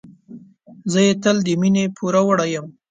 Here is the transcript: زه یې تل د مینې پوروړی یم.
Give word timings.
زه 0.91 0.99
یې 1.07 1.13
تل 1.23 1.37
د 1.45 1.47
مینې 1.61 1.85
پوروړی 1.95 2.47
یم. 2.53 2.67